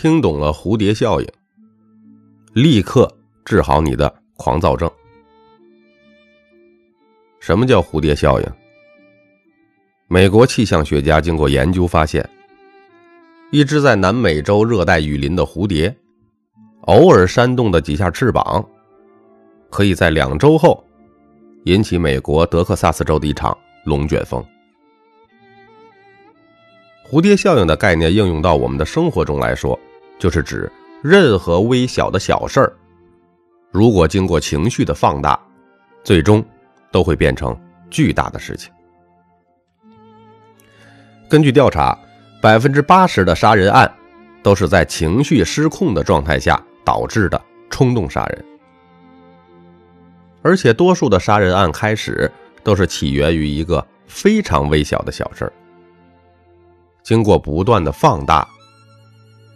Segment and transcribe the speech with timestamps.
[0.00, 1.26] 听懂了蝴蝶效应，
[2.52, 3.12] 立刻
[3.44, 4.88] 治好你的狂躁症。
[7.40, 8.46] 什么叫蝴蝶效应？
[10.06, 12.24] 美国气象学家经过研究发现，
[13.50, 15.92] 一只在南美洲热带雨林的蝴蝶，
[16.82, 18.64] 偶尔扇动的几下翅膀，
[19.68, 20.80] 可以在两周后
[21.64, 24.40] 引起美国德克萨斯州的一场龙卷风。
[27.10, 29.78] 蝴蝶效应的概念应用到我们的生活中来说，
[30.18, 30.70] 就是指
[31.02, 32.72] 任何微小的小事儿，
[33.70, 35.40] 如果经过情绪的放大，
[36.04, 36.44] 最终
[36.92, 37.58] 都会变成
[37.88, 38.70] 巨大的事情。
[41.30, 41.98] 根据调查，
[42.42, 43.90] 百分之八十的杀人案
[44.42, 47.40] 都是在情绪失控的状态下导致的
[47.70, 48.44] 冲动杀人，
[50.42, 52.30] 而且多数的杀人案开始
[52.62, 55.52] 都是起源于一个非常微小的小事儿。
[57.08, 58.46] 经过不断的放大，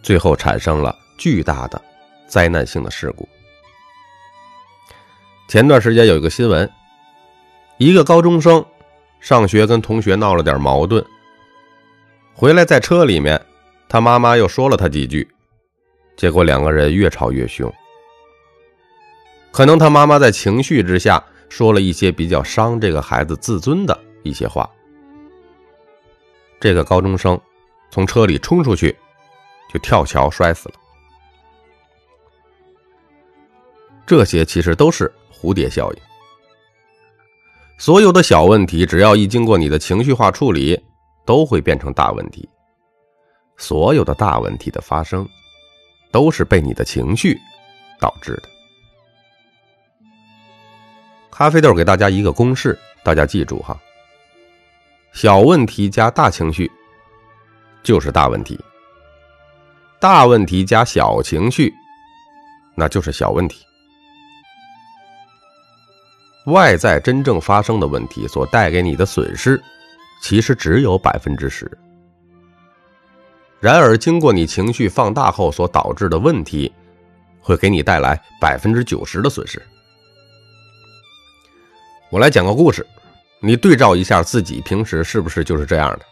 [0.01, 1.79] 最后产生了巨大的
[2.25, 3.29] 灾难性的事故。
[5.47, 6.67] 前段时间有一个新闻，
[7.77, 8.65] 一个高中生
[9.19, 11.05] 上学跟同学闹了点矛盾，
[12.33, 13.39] 回来在车里面，
[13.87, 15.29] 他妈妈又说了他几句，
[16.17, 17.71] 结果两个人越吵越凶。
[19.51, 24.67] 可能他妈妈在情绪之下说了一些比较伤这个孩子自尊的一些话。
[26.59, 27.37] 这个高中生
[27.93, 28.97] 从车里冲出去，
[29.71, 30.75] 就跳桥摔死了。
[34.03, 36.01] 这些其实都是蝴蝶效应。
[37.77, 40.75] 所有的小问题，只要一经过你的情绪化处理，
[41.23, 42.49] 都会变成大问题。
[43.57, 45.29] 所有的大问题的发生，
[46.11, 47.39] 都是被你的情绪
[47.99, 48.49] 导致的。
[51.29, 53.79] 咖啡豆给大家一个公式，大家记住哈。
[55.11, 56.71] 小问题加大情绪，
[57.83, 58.57] 就是大问题；
[59.99, 61.73] 大问题加小情绪，
[62.75, 63.65] 那就是小问题。
[66.45, 69.61] 外在真正发生的问题所带给你的损失，
[70.21, 71.69] 其实只有百分之十。
[73.59, 76.73] 然而，经过你情绪放大后所导致的问题，
[77.39, 79.61] 会给你带来百分之九十的损失。
[82.09, 82.85] 我来讲个故事。
[83.39, 86.05] 你对照一下自己平时是不是就是这样的？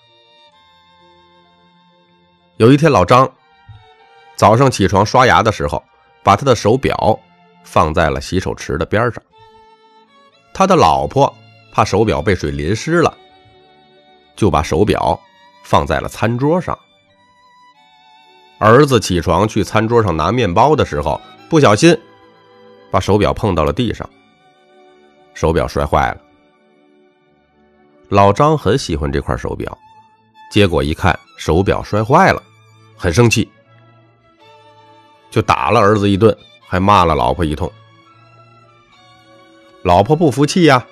[2.62, 3.28] 有一天，老张
[4.36, 5.84] 早上起床刷牙的时候，
[6.22, 7.20] 把他的手表
[7.64, 9.24] 放在了洗手池的边上。
[10.54, 11.36] 他的老婆
[11.74, 13.18] 怕手表被水淋湿了，
[14.36, 15.20] 就把手表
[15.64, 16.78] 放在了餐桌上。
[18.60, 22.00] 儿子起床去餐桌上拿面包的时候，不小心
[22.92, 24.08] 把手表碰到了地上，
[25.34, 26.22] 手表摔坏了。
[28.10, 29.76] 老张很喜欢这块手表，
[30.52, 32.44] 结果一看手表摔坏了，
[33.02, 33.50] 很生气，
[35.32, 37.70] 就打了儿子一顿，还骂了老婆一通。
[39.82, 40.86] 老婆不服气呀，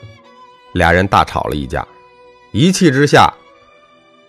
[0.73, 1.87] 俩人大吵了一架，
[2.51, 3.31] 一气之下，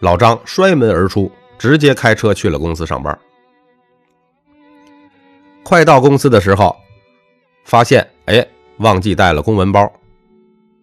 [0.01, 3.19] 老张摔门而出，直接开车去了公司上班。
[5.63, 6.77] 快到公司的时候，
[7.65, 9.91] 发现哎，忘记带了公文包。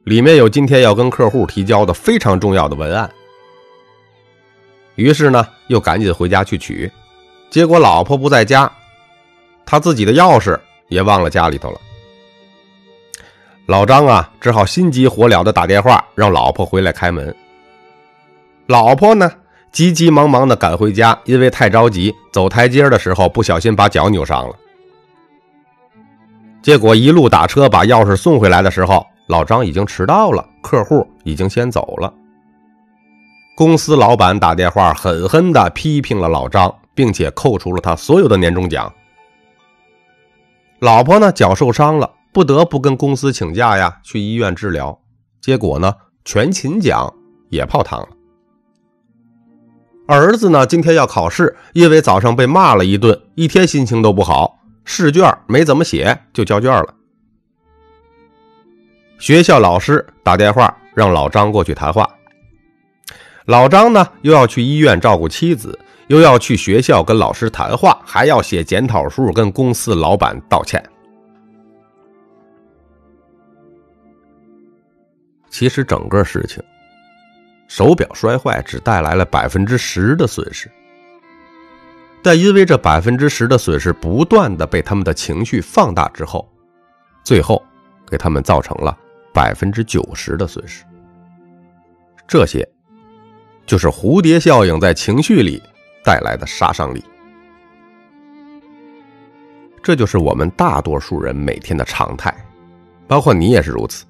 [0.05, 3.07] 里面有今天要跟客户提交的非常重要的文案，
[4.97, 6.91] 于是呢，又赶紧回家去取，
[7.49, 8.69] 结果老婆不在家，
[9.65, 10.59] 他自己的钥匙
[10.89, 11.79] 也忘了家里头了。
[13.67, 17.33] 老张啊，只好心急火燎的打电话让老婆回来开门。
[18.65, 19.31] 老婆呢，
[19.71, 24.55] 急急忙忙的赶回家，因为太着急，走台阶的时候不小心把脚扭伤了。
[26.61, 29.05] 结果一路打车把钥匙送回来的时候。
[29.27, 32.13] 老张已经迟到了，客户已经先走了。
[33.57, 38.93] 公司老板打电话狠狠地批评了老张，并且扣除了他所有的年终奖。
[40.77, 44.99] 老婆呢，脚受伤了，不得不跟公司请假呀，去医院治疗。
[45.41, 45.91] 结果呢，
[46.23, 47.11] 全勤奖
[47.49, 48.09] 也泡汤了。
[50.05, 56.93] 儿子呢，今天要考试，因为早上被骂了一顿，一天心情都不好，试卷没怎么写就交卷了。
[59.17, 62.07] 学校老师打电话让老张过去谈话。
[63.47, 65.77] 老张呢，又要去医院照顾妻子，
[66.07, 70.83] 又要去学校跟老师谈话，还要写检讨书跟公司老板道歉。
[75.49, 76.61] 其实整个事情，
[77.69, 80.69] 手表摔坏只带来了百分之十的损失，
[82.21, 86.47] 但因为这百分之十的损失不断的被他们的情绪放大之后，
[87.23, 87.63] 最后
[88.05, 88.95] 给他们造成了。
[89.33, 90.83] 百分之九十的损失，
[92.27, 92.67] 这些
[93.67, 95.61] 就是蝴蝶效应在情绪里
[96.03, 97.03] 带来的杀伤力。
[99.83, 102.33] 这就是我们大多数人每天的常态，
[103.07, 104.05] 包括你也是如此。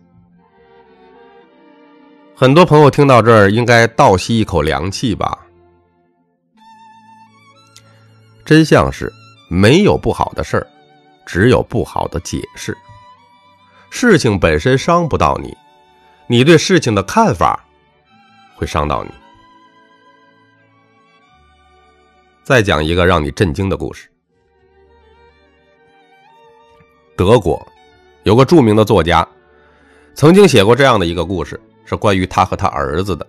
[2.35, 5.39] 很多朋友听到这儿，应该倒吸一口凉气吧？
[8.45, 9.11] 真相是，
[9.49, 10.67] 没有不好的事儿，
[11.25, 12.77] 只有不好的解释。
[13.89, 15.57] 事情本身伤不到你，
[16.27, 17.65] 你对事情的看法
[18.55, 19.11] 会伤到你。
[22.47, 24.09] 再讲一个让你震惊的故事。
[27.13, 27.61] 德国
[28.23, 29.27] 有个著名的作家，
[30.13, 33.27] 曾经写过这样的一个故事，是关于他和他儿子的。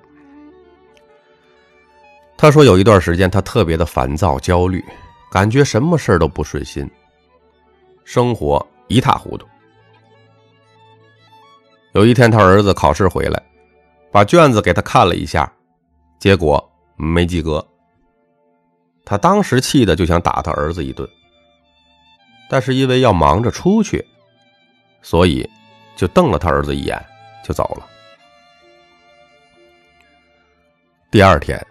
[2.37, 4.85] 他说有一段时间，他特别的烦躁、焦虑，
[5.33, 6.89] 感觉什么事都不顺心，
[8.05, 9.45] 生活一塌糊涂。
[11.91, 13.43] 有一天，他儿子考试回来，
[14.13, 15.53] 把卷子给他看了一下，
[16.21, 16.65] 结果
[16.97, 17.67] 没及格。
[19.09, 21.09] 他当时气的就想打他儿子一顿，
[22.51, 24.07] 但是因为要忙着出去，
[25.01, 25.49] 所以
[25.97, 27.03] 就瞪了他儿子一眼
[27.43, 27.87] 就走了。
[31.11, 31.67] 第二天，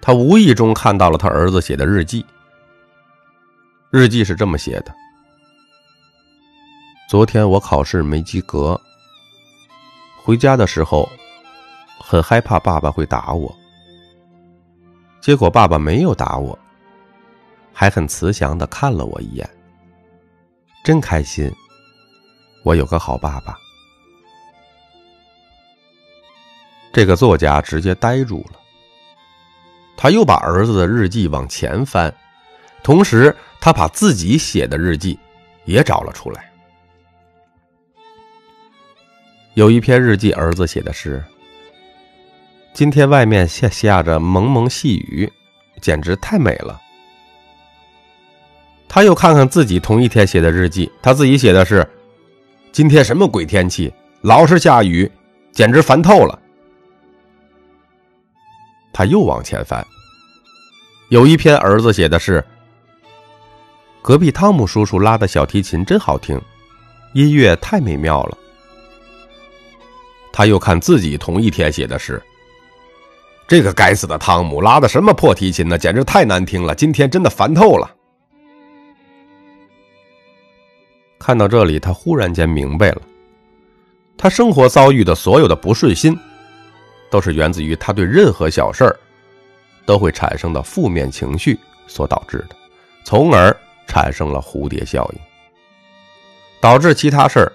[0.00, 2.24] 他无意中看到了他儿子写的日记。
[3.90, 4.94] 日记是这么写的：
[7.10, 8.80] 昨天我考试没及格，
[10.22, 11.08] 回家的时候
[11.98, 13.52] 很害怕爸爸会打我。
[15.20, 16.58] 结果爸爸没有打我，
[17.72, 19.48] 还很慈祥的看了我一眼。
[20.84, 21.52] 真开心，
[22.62, 23.58] 我有个好爸爸。
[26.92, 28.58] 这个作家直接呆住了。
[29.96, 32.14] 他又把儿子的日记往前翻，
[32.82, 35.18] 同时他把自己写的日记
[35.64, 36.50] 也找了出来。
[39.54, 41.22] 有一篇日记，儿子写的是。
[42.78, 45.28] 今天外面下下着蒙蒙细雨，
[45.80, 46.80] 简直太美了。
[48.86, 51.84] 他又看看自己同一天写的日记，他自己写的是
[52.70, 55.10] ：“今天什么鬼天气，老是下雨，
[55.50, 56.38] 简直烦透了。”
[58.94, 59.84] 他又往前翻，
[61.08, 62.44] 有一篇儿子写的是
[64.00, 66.40] ：“隔壁汤姆叔叔拉的小提琴真好听，
[67.12, 68.38] 音乐太美妙了。”
[70.32, 72.22] 他又看自己同一天写的是。
[73.48, 75.78] 这个该死的汤姆拉的什么破提琴呢？
[75.78, 76.74] 简直太难听了！
[76.74, 77.90] 今天真的烦透了。
[81.18, 83.00] 看到这里，他忽然间明白了，
[84.18, 86.14] 他生活遭遇的所有的不顺心，
[87.10, 88.94] 都是源自于他对任何小事儿
[89.86, 92.56] 都会产生的负面情绪所导致的，
[93.02, 93.56] 从而
[93.86, 95.20] 产生了蝴蝶效应，
[96.60, 97.50] 导致其他事儿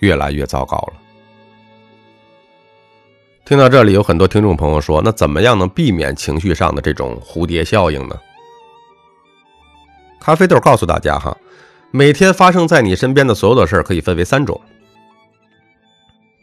[0.00, 0.94] 越来越糟糕了。
[3.46, 8.18] 听到这里，有很多听众朋友说：“那怎么样能避免情绪上的这种蝴蝶效应呢？”
[10.18, 11.36] 咖啡豆告诉大家哈，
[11.92, 14.60] 每天发生在你身边的所有的事儿可以分为三种：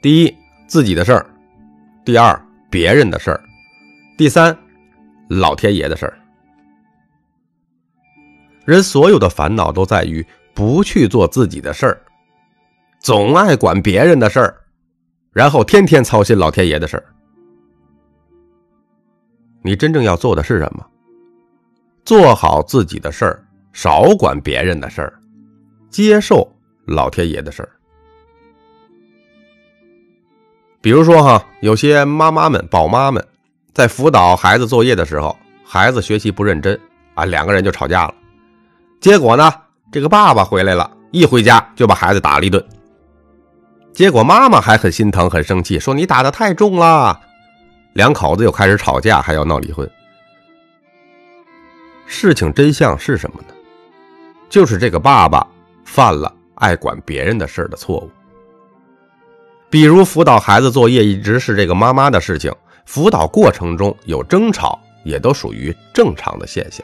[0.02, 0.34] 第一，
[0.66, 1.26] 自己的事儿；
[2.06, 3.38] 第二，别人的事儿；
[4.18, 4.58] 第三，
[5.28, 6.18] 老天爷的事儿。
[8.64, 12.02] 人所有的烦恼都在于不去做自己的事儿，
[13.02, 14.56] 总爱管别人的事儿。
[15.34, 17.04] 然后天天操心老天爷的事儿，
[19.64, 20.86] 你真正要做的是什么？
[22.06, 25.13] 做好自己的事儿，少管别人的事儿，
[25.90, 26.48] 接受
[26.86, 27.70] 老天爷的事儿。
[30.82, 33.25] 比如说哈，有些妈妈们、宝妈们
[33.74, 35.36] 在辅导孩子作业的时候，
[35.66, 36.80] 孩子学习不认真
[37.16, 38.13] 啊，两个人就吵架了。
[39.00, 39.52] 结果呢，
[39.92, 42.63] 这个爸爸回来了，一回家就把孩子打了一顿。
[43.94, 47.22] 结果妈妈还很心疼，很生气，说：“你打的太重了。”
[47.94, 49.88] 两口子又开始吵架，还要闹离婚。
[52.08, 53.54] 事情真相是什么呢？
[54.50, 55.46] 就是这个爸爸
[55.86, 58.10] 犯了爱管别人的事的错误。
[59.70, 62.52] 比如辅导孩子作业一直是这个妈妈的事情，
[62.86, 66.84] 辅导过程中有争吵，也都属于正常的现象。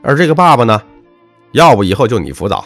[0.00, 0.80] 而这个爸爸呢，
[1.52, 2.64] 要不以后就你辅导。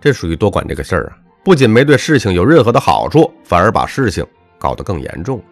[0.00, 4.24] 这属于多管这个事儿啊，不仅没对事情有任何的好处，反而把事情
[4.58, 5.42] 搞得更严重。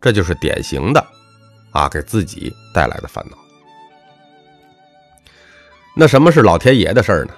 [0.00, 1.04] 这就是典型的，
[1.72, 3.36] 啊，给自己带来的烦恼。
[5.94, 7.32] 那什么是老天爷的事儿呢？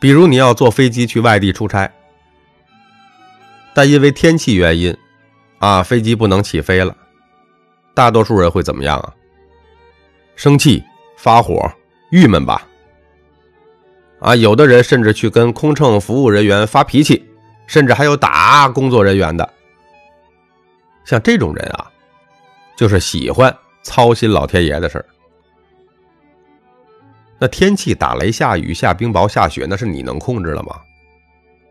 [0.00, 1.90] 比如你要坐飞机去外地出差，
[3.72, 4.96] 但因为天气原因，
[5.58, 6.94] 啊，飞机不能起飞了，
[7.94, 9.14] 大多数人会怎么样啊？
[10.36, 10.82] 生气、
[11.16, 11.70] 发火、
[12.10, 12.66] 郁闷吧。
[14.20, 17.24] 啊，有的人甚至去跟空乘服务人员发脾气，
[17.66, 19.48] 甚至还有打工作人员的。
[21.04, 21.90] 像这种人啊，
[22.76, 25.06] 就是喜欢操心老天爷的事儿。
[27.38, 30.78] 那天气打雷下雨下冰雹下雪，那是你能控制了吗？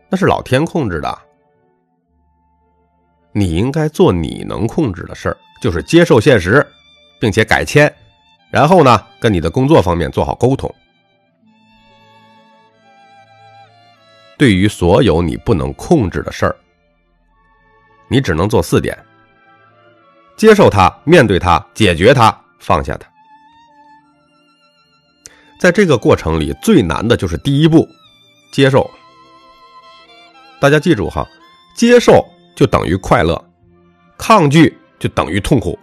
[0.08, 1.18] 那是老天控制的。
[3.32, 6.66] 你应该做你能控制的事儿，就是接受现实，
[7.20, 7.90] 并且改签，
[8.50, 10.74] 然后呢，跟你的工作方面做好沟通。
[14.40, 16.56] 对于所有你不能控制的事儿，
[18.08, 18.98] 你只能做四点：
[20.34, 23.06] 接受它，面对它，解决它，放下它。
[25.60, 27.86] 在这个过程里，最难的就是第一步，
[28.50, 28.90] 接受。
[30.58, 31.28] 大家记住哈，
[31.76, 33.38] 接受就等于快乐，
[34.16, 35.78] 抗拒就等于痛苦。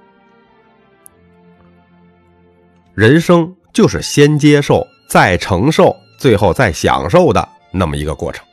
[2.96, 8.44] 人生就是先接受，再承受，最后再享受的那么一个过程。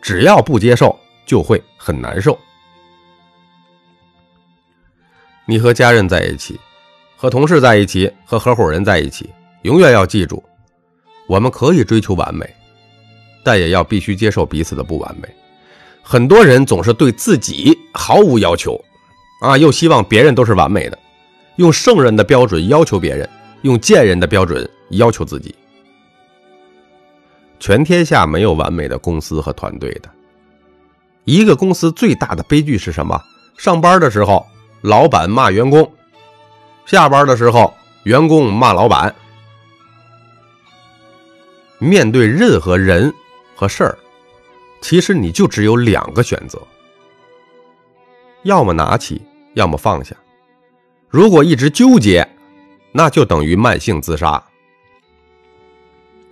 [0.00, 2.38] 只要不接受，就会很难受。
[5.46, 6.58] 你和家人在一起，
[7.16, 9.28] 和同事在一起，和合伙人在一起。
[9.62, 10.42] 永远要记住，
[11.26, 12.48] 我们可以追求完美，
[13.44, 15.28] 但也要必须接受彼此的不完美。
[16.02, 18.82] 很多人总是对自己毫无要求，
[19.42, 20.98] 啊，又希望别人都是完美的，
[21.56, 23.28] 用圣人的标准要求别人，
[23.62, 25.54] 用贱人的标准要求自己。
[27.60, 30.10] 全天下没有完美的公司和团队的。
[31.24, 33.22] 一个公司最大的悲剧是什么？
[33.58, 34.44] 上班的时候，
[34.80, 35.84] 老板骂员工；
[36.86, 37.72] 下班的时候，
[38.04, 39.14] 员工骂老板。
[41.78, 43.12] 面对任何人
[43.54, 43.98] 和事儿，
[44.80, 46.60] 其实你就只有两个选择：
[48.42, 49.20] 要么拿起，
[49.54, 50.16] 要么放下。
[51.08, 52.26] 如果一直纠结，
[52.92, 54.42] 那就等于慢性自杀。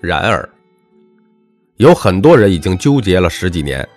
[0.00, 0.48] 然而，
[1.78, 3.88] 有很多人已经纠结了十几年、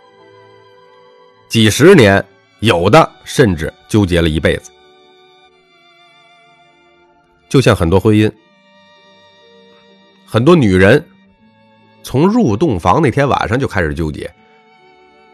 [1.50, 2.24] 几十年，
[2.60, 4.72] 有的甚至纠结了一辈子。
[7.50, 8.32] 就像很多婚姻，
[10.26, 11.04] 很多女人。
[12.04, 14.32] 从入洞房那天晚上就开始纠结，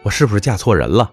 [0.04, 1.10] 我是不是嫁错人了？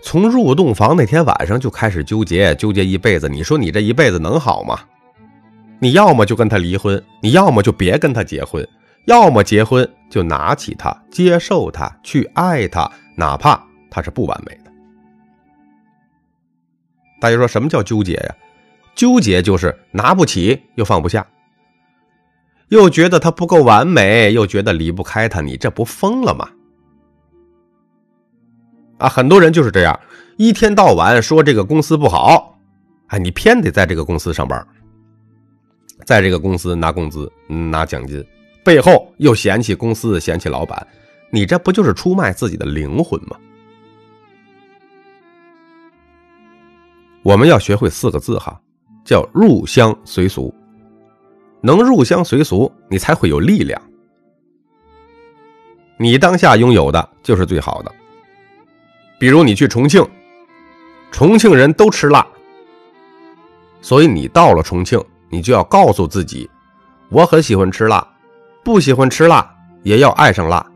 [0.00, 3.28] 从入洞房那天晚上就开始纠结，纠结一辈子。
[3.28, 4.80] 你说你这一辈子能好吗？
[5.78, 8.66] 你要么就跟他离婚，你要么就别跟他结婚，
[9.06, 13.60] 要么结婚就拿起他，接受他，去爱他，哪怕
[13.90, 14.70] 他是不完美的。
[17.20, 18.36] 大家说什么叫纠结呀？
[18.94, 21.26] 纠结就是拿不起又放不下。
[22.68, 26.48] 又觉得他不够完美，又觉得离不开他，你这不疯了吗？
[28.98, 30.00] 啊，很多人就是这样，
[30.36, 32.58] 一天到晚说这个公司不好，
[33.06, 34.66] 哎，你偏得在这个公司上班，
[36.04, 38.26] 在这个公司拿工资、拿奖金，
[38.66, 40.84] 背后又嫌弃公司、嫌弃老板，
[41.30, 43.36] 你这不就是出卖自己的灵魂吗？
[47.22, 48.60] 我们要学会四个字哈，
[49.04, 50.52] 叫入乡随俗。
[51.60, 53.80] 能入乡随俗，你才会有力量。
[55.96, 57.94] 你当下拥有的就是最好的。
[59.16, 60.04] 比如你去重庆，
[61.12, 62.26] 重庆人都吃辣，
[63.80, 66.50] 所以你到了重庆，你就要告诉自己，
[67.10, 68.04] 我很喜欢吃辣，
[68.66, 69.48] 不喜欢吃辣
[69.84, 70.66] 也要爱上辣。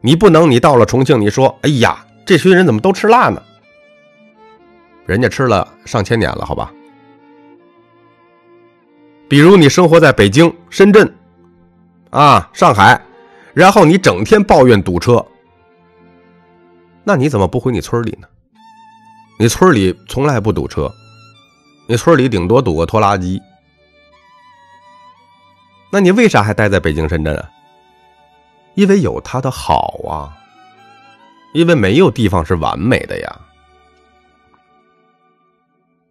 [0.00, 3.42] 你不能，你到了重庆，你说，哎呀，这群人怎么都吃辣呢？
[5.04, 6.72] 人家吃了上千年了，好吧。
[9.28, 11.14] 比如你生活在北京、深圳，
[12.08, 12.98] 啊，上海，
[13.52, 15.22] 然后你整天抱怨堵车，
[17.04, 18.26] 那你怎么不回你村里呢？
[19.38, 20.90] 你村里从来不堵车，
[21.86, 23.38] 你村里顶多堵个拖拉机，
[25.90, 27.50] 那你为啥还待在北京、深圳啊？
[28.74, 30.30] 因为有它的好啊，
[31.52, 33.40] 因为没有地方是完美的呀，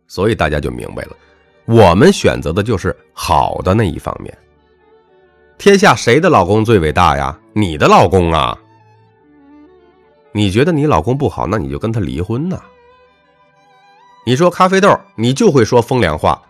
[0.08, 1.16] 所以大家就明白了。
[1.66, 4.36] 我们选择的就是好的那一方面。
[5.58, 7.40] 天下谁的老公最伟大呀？
[7.54, 8.58] 你的老公啊！
[10.32, 12.62] 你觉得你老公不好，那你就跟他离婚呐。
[14.26, 16.42] 你说咖啡豆，你就会说风凉话。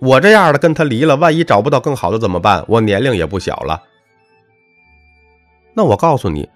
[0.00, 2.64] 我这样的跟他离了，万一找不到更好的怎么办？
[2.66, 3.82] 我年龄也不小了。
[5.74, 6.48] 那我告诉你，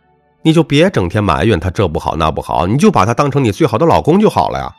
[0.43, 4.75] 你就别整天埋怨他这不好那不好，你就把他当成你最好的老公就好了呀。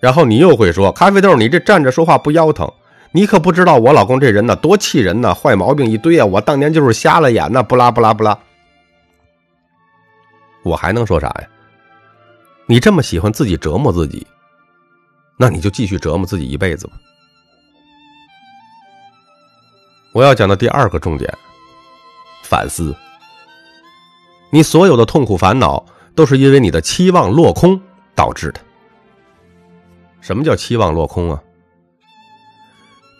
[0.00, 2.70] 然后你又会说：“咖啡豆，你这站着说话不腰疼？
[3.10, 6.26] 你可不知道我老公这人呢，多气人呢，坏毛病一堆啊！
[6.26, 8.38] 我当年就是瞎了眼呢，不拉不拉不拉。”
[10.62, 11.48] 我还能说啥呀？
[12.66, 14.26] 你这么喜欢自己折磨自己，
[15.36, 16.94] 那你就继续折磨自己一辈子吧。
[20.12, 21.32] 我要讲的第二个重点，
[22.44, 22.94] 反思。
[24.50, 27.80] 你所有的痛苦烦恼，都是因为你的期望落空
[28.14, 28.60] 导致的。
[30.20, 31.42] 什么叫期望落空啊？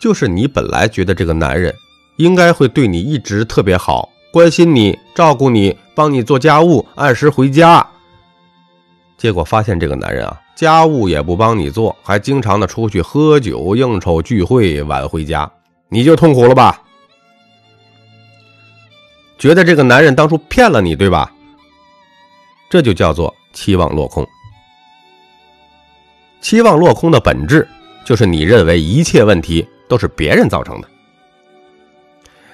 [0.00, 1.74] 就是你本来觉得这个男人
[2.18, 7.84] 应该会对你一直特别好，关心你、照顾你、帮你做家务、按时回家。
[9.16, 15.50] 结果发现这个男人啊，家务也不帮你做，还经常的出去喝酒、应酬、聚会，晚回家，
[15.88, 16.80] 你就痛苦了吧？
[19.36, 21.32] 觉得这个男人当初骗了你，对吧？
[22.70, 24.24] 这就叫做期望落空。
[26.40, 27.66] 期望落空的本质，
[28.04, 30.88] 就是你认为一切问题都是别人造成的，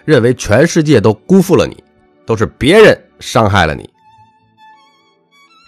[0.07, 1.85] 认为全世界都辜负了你，
[2.25, 3.90] 都是别人伤害了你。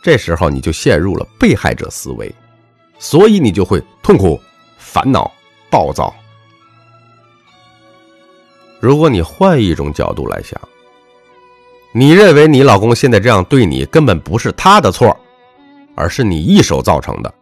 [0.03, 2.31] 这时候你就陷入了被害者思维，
[2.99, 4.39] 所以你就会痛苦、
[4.77, 5.31] 烦恼、
[5.71, 6.13] 暴躁。
[8.81, 10.61] 如果你换一种角度来想，
[11.93, 15.17] 你认为你老公现在这样对你根本不是他的错，
[15.95, 17.33] 而是你一手造成的，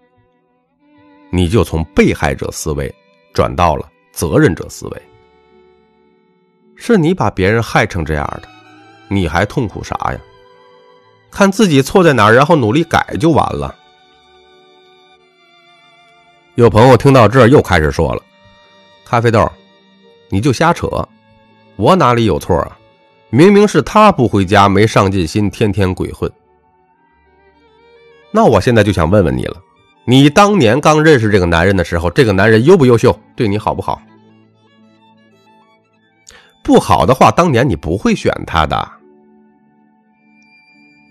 [1.31, 2.95] 你就从被害者思维
[3.33, 5.02] 转到了责任者思维。
[6.76, 8.49] 是你把别人害成这样的，
[9.09, 10.21] 你还痛苦啥呀？
[11.31, 13.75] 看自己错在哪，然后努力改就完了。
[16.57, 18.23] 有朋友听到这儿又开始说了
[19.07, 19.51] ：“咖啡豆，
[20.29, 20.89] 你就瞎扯，
[21.77, 22.77] 我哪里有错啊？
[23.31, 26.31] 明明是他不回家，没上进心，天天鬼混。”
[28.33, 29.57] 那我现在就想问问你了：
[30.05, 34.03] 你当年刚认识这个男人的时候，这个男人优不优秀，对你好不好？
[36.63, 39.00] 不好的话，当年你不会选他的。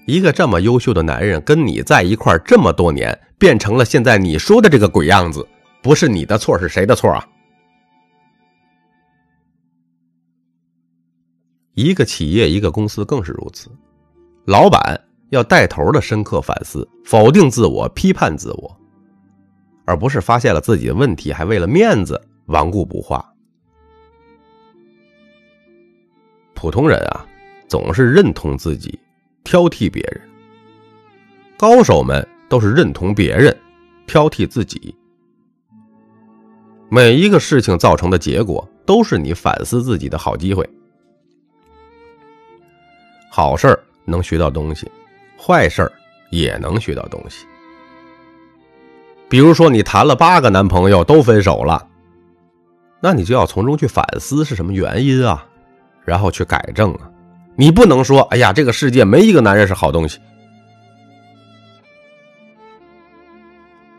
[0.10, 5.48] 一个这么优秀的男人跟你在一块这么多年，变成了现在你说的这个鬼样子，
[5.84, 7.28] 不是你的错是谁的错啊？
[11.76, 13.70] 一个企业、一个公司更是如此，
[14.46, 15.00] 老板
[15.30, 18.76] 要带头的深刻反思、否定自我、批判自我，
[19.86, 23.24] 而不是发现了自己的问题还为了面子顽固不化。
[26.56, 27.26] 普通人啊，
[27.68, 29.00] 总是认同自己。
[29.44, 30.22] 挑剔别人，
[31.58, 33.56] 高手们都是认同别人，
[34.06, 34.94] 挑剔自己。
[36.90, 40.68] 每一个事情造成的结果，都是你反思自己的好机会。
[43.30, 44.92] 好事能学到东西，
[45.38, 45.92] 坏事
[46.32, 47.46] 也能学到东西。
[49.30, 51.88] 比如说，你谈了八个男朋友都分手了，
[53.00, 55.48] 那你就要从中去反思是什么原因啊，
[56.04, 57.12] 然后去改正啊。
[57.60, 60.18] 你不能说，哎呀，这个世界没一个男人是好东西。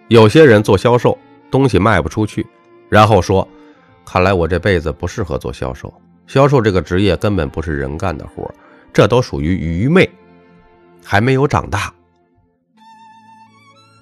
[0.08, 1.16] 有些人做销售，
[1.50, 2.46] 东西卖不出去，
[2.88, 3.46] 然后说，
[4.02, 5.92] 看来我这辈子不适合做销售。
[6.26, 8.50] 销售这个职业根本不是人干的活，
[8.94, 10.10] 这都属于愚昧，
[11.04, 11.92] 还没有长大。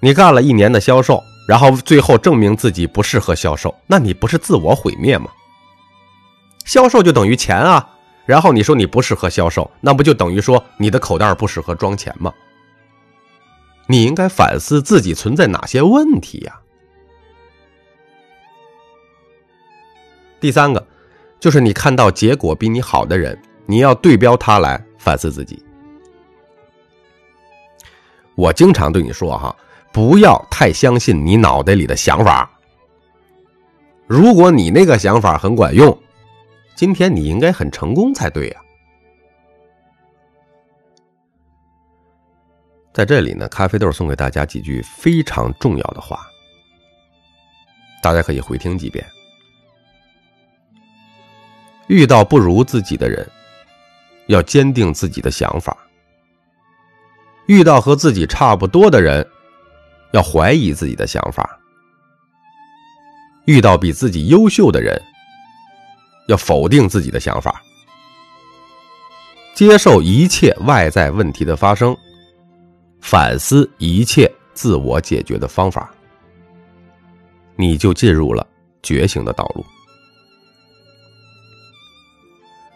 [0.01, 5.29] 你干了一年的销售，然后最后证明自己不适合销售，那你不是自我毁灭吗？
[6.63, 7.85] 销售就等于钱啊。
[8.29, 12.31] 然后你说你不适合销售，那不就等于说你的口袋不适合装钱吗？
[13.87, 16.59] 你应该反思自己存在哪些问题呀。
[20.39, 20.85] 第三个，
[21.39, 25.59] 就是你看到结果比你好的人，你要对标他来反思自己。
[28.35, 29.55] 我经常对你说哈，
[29.91, 32.47] 不要太相信你脑袋里的想法。
[34.05, 35.99] 如果你那个想法很管用。
[36.79, 38.61] 今天你应该很成功才对呀！
[42.93, 46.25] 在这里呢，咖啡豆送给大家几句非常重要的话，
[48.01, 49.05] 大家可以回听几遍。
[51.87, 53.29] 遇到不如自己的人，
[54.27, 55.75] 要坚定自己的想法；
[57.47, 59.27] 遇到和自己差不多的人，
[60.13, 61.43] 要怀疑自己的想法；
[63.43, 64.97] 遇到比自己优秀的人。
[66.29, 67.59] 要否定自己的想法，
[69.55, 71.97] 接受一切外在问题的发生，
[73.01, 75.91] 反思一切自我解决的方法，
[77.55, 78.45] 你就进入了
[78.83, 79.65] 觉醒的道路。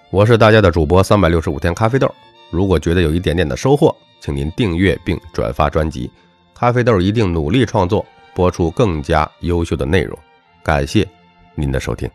[0.09, 2.11] 我是大家的主播三百六十五天咖啡豆，
[2.49, 6.09] 如果觉得有一点点的收获，请您订阅并转发专辑，
[6.55, 10.17] 咖啡豆一定努力创作，播出更加优秀的内容。
[10.63, 11.07] 感谢
[11.53, 12.09] 您的收听。